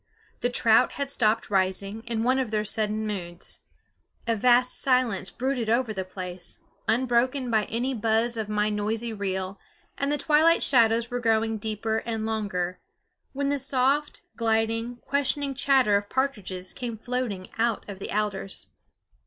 The 0.39 0.49
trout 0.49 0.93
had 0.93 1.11
stopped 1.11 1.51
rising, 1.51 2.01
in 2.05 2.23
one 2.23 2.39
of 2.39 2.49
their 2.49 2.65
sudden 2.65 3.05
moods. 3.05 3.59
A 4.25 4.35
vast 4.35 4.79
silence 4.81 5.29
brooded 5.29 5.69
over 5.69 5.93
the 5.93 6.03
place, 6.03 6.57
unbroken 6.87 7.51
by 7.51 7.65
any 7.65 7.93
buzz 7.93 8.35
of 8.35 8.49
my 8.49 8.71
noisy 8.71 9.13
reel, 9.13 9.59
and 9.99 10.11
the 10.11 10.17
twilight 10.17 10.63
shadows 10.63 11.11
were 11.11 11.19
growing 11.19 11.59
deeper 11.59 11.97
and 11.99 12.25
longer, 12.25 12.79
when 13.33 13.49
the 13.49 13.59
soft, 13.59 14.23
gliding, 14.35 14.95
questioning 15.05 15.53
chatter 15.53 15.95
of 15.97 16.09
partridges 16.09 16.73
came 16.73 16.97
floating 16.97 17.49
out 17.59 17.87
of 17.87 17.99
the 17.99 18.09
alders. 18.11 18.71